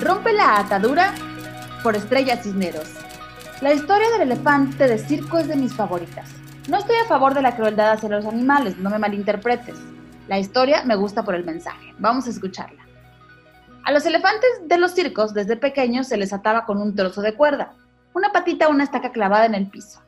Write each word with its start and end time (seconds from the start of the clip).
Rompe 0.00 0.32
la 0.32 0.60
atadura 0.60 1.12
por 1.82 1.96
Estrella 1.96 2.36
Cisneros. 2.36 2.88
La 3.60 3.72
historia 3.72 4.08
del 4.10 4.30
elefante 4.30 4.86
de 4.86 4.96
circo 4.96 5.38
es 5.38 5.48
de 5.48 5.56
mis 5.56 5.74
favoritas. 5.74 6.30
No 6.68 6.78
estoy 6.78 6.94
a 7.02 7.06
favor 7.06 7.34
de 7.34 7.42
la 7.42 7.56
crueldad 7.56 7.92
hacia 7.92 8.08
los 8.08 8.24
animales, 8.24 8.76
no 8.78 8.90
me 8.90 8.98
malinterpretes. 9.00 9.76
La 10.28 10.38
historia 10.38 10.84
me 10.84 10.94
gusta 10.94 11.24
por 11.24 11.34
el 11.34 11.44
mensaje. 11.44 11.94
Vamos 11.98 12.28
a 12.28 12.30
escucharla. 12.30 12.86
A 13.82 13.90
los 13.90 14.06
elefantes 14.06 14.48
de 14.66 14.78
los 14.78 14.92
circos 14.92 15.34
desde 15.34 15.56
pequeños 15.56 16.06
se 16.06 16.16
les 16.16 16.32
ataba 16.32 16.64
con 16.64 16.80
un 16.80 16.94
trozo 16.94 17.20
de 17.20 17.34
cuerda, 17.34 17.72
una 18.14 18.30
patita 18.30 18.68
o 18.68 18.70
una 18.70 18.84
estaca 18.84 19.10
clavada 19.10 19.46
en 19.46 19.56
el 19.56 19.66
piso. 19.66 20.00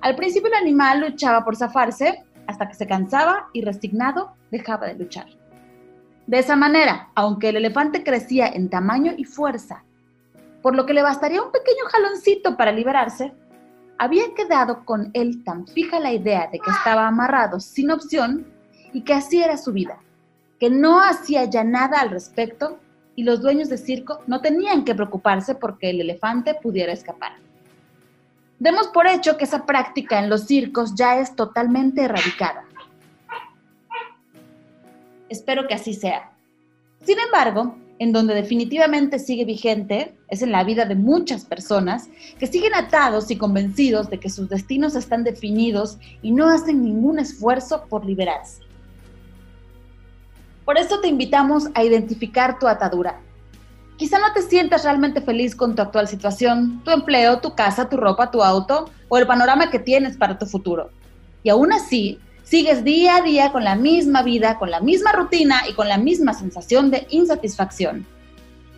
Al 0.00 0.14
principio 0.14 0.48
el 0.48 0.62
animal 0.62 1.00
luchaba 1.00 1.44
por 1.44 1.56
zafarse 1.56 2.22
hasta 2.46 2.68
que 2.68 2.74
se 2.74 2.86
cansaba 2.86 3.48
y 3.52 3.64
resignado 3.64 4.36
dejaba 4.52 4.86
de 4.86 4.94
luchar. 4.94 5.26
De 6.26 6.38
esa 6.38 6.56
manera, 6.56 7.10
aunque 7.14 7.50
el 7.50 7.56
elefante 7.56 8.02
crecía 8.02 8.48
en 8.48 8.70
tamaño 8.70 9.12
y 9.16 9.24
fuerza, 9.24 9.84
por 10.62 10.74
lo 10.74 10.86
que 10.86 10.94
le 10.94 11.02
bastaría 11.02 11.42
un 11.42 11.52
pequeño 11.52 11.84
jaloncito 11.90 12.56
para 12.56 12.72
liberarse, 12.72 13.34
había 13.98 14.34
quedado 14.34 14.84
con 14.84 15.10
él 15.12 15.44
tan 15.44 15.66
fija 15.66 16.00
la 16.00 16.12
idea 16.12 16.48
de 16.50 16.58
que 16.58 16.70
estaba 16.70 17.06
amarrado 17.06 17.60
sin 17.60 17.90
opción 17.90 18.46
y 18.92 19.02
que 19.02 19.14
así 19.14 19.42
era 19.42 19.56
su 19.56 19.72
vida, 19.72 19.98
que 20.58 20.70
no 20.70 21.00
hacía 21.00 21.44
ya 21.44 21.62
nada 21.64 22.00
al 22.00 22.10
respecto 22.10 22.78
y 23.16 23.24
los 23.24 23.40
dueños 23.40 23.68
de 23.68 23.78
circo 23.78 24.20
no 24.26 24.40
tenían 24.40 24.84
que 24.84 24.94
preocuparse 24.94 25.54
porque 25.54 25.90
el 25.90 26.00
elefante 26.00 26.54
pudiera 26.54 26.92
escapar. 26.92 27.32
Demos 28.58 28.88
por 28.88 29.06
hecho 29.06 29.36
que 29.36 29.44
esa 29.44 29.66
práctica 29.66 30.18
en 30.18 30.30
los 30.30 30.46
circos 30.46 30.94
ya 30.94 31.18
es 31.18 31.36
totalmente 31.36 32.04
erradicada. 32.04 32.64
Espero 35.28 35.66
que 35.66 35.74
así 35.74 35.94
sea. 35.94 36.32
Sin 37.04 37.18
embargo, 37.18 37.76
en 37.98 38.12
donde 38.12 38.34
definitivamente 38.34 39.18
sigue 39.18 39.44
vigente 39.44 40.16
es 40.28 40.42
en 40.42 40.52
la 40.52 40.64
vida 40.64 40.84
de 40.84 40.94
muchas 40.94 41.44
personas 41.44 42.08
que 42.38 42.46
siguen 42.46 42.74
atados 42.74 43.30
y 43.30 43.36
convencidos 43.36 44.10
de 44.10 44.18
que 44.18 44.30
sus 44.30 44.48
destinos 44.48 44.96
están 44.96 45.24
definidos 45.24 45.98
y 46.22 46.32
no 46.32 46.48
hacen 46.48 46.82
ningún 46.82 47.18
esfuerzo 47.18 47.84
por 47.88 48.04
liberarse. 48.04 48.62
Por 50.64 50.78
eso 50.78 51.00
te 51.00 51.08
invitamos 51.08 51.68
a 51.74 51.84
identificar 51.84 52.58
tu 52.58 52.66
atadura. 52.66 53.20
Quizá 53.96 54.18
no 54.18 54.32
te 54.32 54.42
sientas 54.42 54.82
realmente 54.82 55.20
feliz 55.20 55.54
con 55.54 55.76
tu 55.76 55.82
actual 55.82 56.08
situación, 56.08 56.82
tu 56.84 56.90
empleo, 56.90 57.40
tu 57.40 57.54
casa, 57.54 57.88
tu 57.88 57.96
ropa, 57.96 58.30
tu 58.30 58.42
auto 58.42 58.90
o 59.08 59.18
el 59.18 59.26
panorama 59.26 59.70
que 59.70 59.78
tienes 59.78 60.16
para 60.16 60.36
tu 60.38 60.46
futuro. 60.46 60.90
Y 61.44 61.50
aún 61.50 61.72
así, 61.72 62.18
sigues 62.44 62.84
día 62.84 63.16
a 63.16 63.22
día 63.22 63.50
con 63.50 63.64
la 63.64 63.74
misma 63.74 64.22
vida, 64.22 64.58
con 64.58 64.70
la 64.70 64.80
misma 64.80 65.12
rutina 65.12 65.62
y 65.68 65.72
con 65.72 65.88
la 65.88 65.98
misma 65.98 66.34
sensación 66.34 66.90
de 66.90 67.06
insatisfacción. 67.10 68.06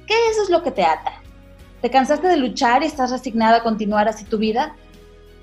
¿Qué 0.06 0.14
eso 0.30 0.42
es 0.42 0.50
lo 0.50 0.62
que 0.62 0.70
te 0.70 0.84
ata? 0.84 1.12
¿Te 1.82 1.90
cansaste 1.90 2.28
de 2.28 2.36
luchar 2.36 2.82
y 2.82 2.86
estás 2.86 3.10
resignado 3.10 3.56
a 3.56 3.62
continuar 3.62 4.08
así 4.08 4.24
tu 4.24 4.38
vida? 4.38 4.74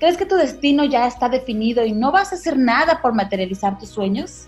¿Crees 0.00 0.16
que 0.16 0.26
tu 0.26 0.34
destino 0.36 0.84
ya 0.84 1.06
está 1.06 1.28
definido 1.28 1.84
y 1.84 1.92
no 1.92 2.10
vas 2.10 2.32
a 2.32 2.34
hacer 2.34 2.58
nada 2.58 3.00
por 3.00 3.14
materializar 3.14 3.78
tus 3.78 3.90
sueños? 3.90 4.46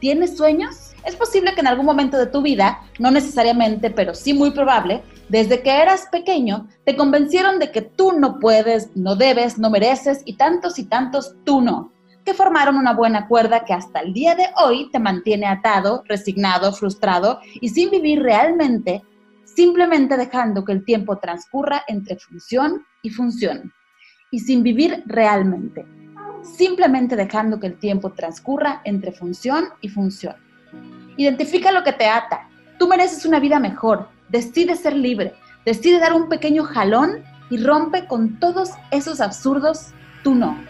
¿Tienes 0.00 0.36
sueños? 0.36 0.92
Es 1.04 1.16
posible 1.16 1.54
que 1.54 1.60
en 1.60 1.68
algún 1.68 1.86
momento 1.86 2.18
de 2.18 2.26
tu 2.26 2.42
vida, 2.42 2.82
no 2.98 3.10
necesariamente, 3.10 3.90
pero 3.90 4.14
sí 4.14 4.34
muy 4.34 4.50
probable, 4.50 5.02
desde 5.28 5.62
que 5.62 5.70
eras 5.70 6.06
pequeño, 6.10 6.68
te 6.84 6.96
convencieron 6.96 7.58
de 7.58 7.70
que 7.70 7.82
tú 7.82 8.12
no 8.12 8.38
puedes, 8.38 8.94
no 8.96 9.16
debes, 9.16 9.58
no 9.58 9.70
mereces 9.70 10.22
y 10.24 10.34
tantos 10.34 10.78
y 10.78 10.84
tantos 10.84 11.36
tú 11.44 11.60
no, 11.60 11.91
que 12.24 12.34
formaron 12.34 12.76
una 12.76 12.92
buena 12.94 13.26
cuerda 13.26 13.64
que 13.64 13.72
hasta 13.72 14.00
el 14.00 14.12
día 14.12 14.34
de 14.34 14.46
hoy 14.62 14.90
te 14.90 14.98
mantiene 14.98 15.46
atado, 15.46 16.02
resignado, 16.06 16.72
frustrado 16.72 17.40
y 17.60 17.68
sin 17.68 17.90
vivir 17.90 18.22
realmente, 18.22 19.02
simplemente 19.44 20.16
dejando 20.16 20.64
que 20.64 20.72
el 20.72 20.84
tiempo 20.84 21.18
transcurra 21.18 21.82
entre 21.88 22.16
función 22.16 22.84
y 23.02 23.10
función 23.10 23.72
y 24.30 24.40
sin 24.40 24.62
vivir 24.62 25.02
realmente, 25.06 25.86
simplemente 26.42 27.16
dejando 27.16 27.60
que 27.60 27.68
el 27.68 27.78
tiempo 27.78 28.10
transcurra 28.12 28.80
entre 28.84 29.12
función 29.12 29.66
y 29.80 29.88
función. 29.88 30.34
Identifica 31.16 31.70
lo 31.70 31.84
que 31.84 31.92
te 31.92 32.06
ata. 32.06 32.48
Tú 32.78 32.88
mereces 32.88 33.26
una 33.26 33.38
vida 33.38 33.60
mejor. 33.60 34.08
Decide 34.30 34.74
ser 34.74 34.96
libre. 34.96 35.34
Decide 35.66 35.98
dar 35.98 36.14
un 36.14 36.28
pequeño 36.28 36.64
jalón 36.64 37.22
y 37.50 37.58
rompe 37.58 38.06
con 38.06 38.40
todos 38.40 38.70
esos 38.90 39.20
absurdos. 39.20 39.92
Tú 40.24 40.34
no. 40.34 40.56